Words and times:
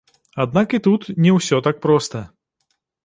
Аднак 0.45 0.71
і 0.77 0.79
тут 0.87 1.01
не 1.25 1.35
ўсё 1.37 1.59
так 1.69 1.77
проста. 1.87 2.23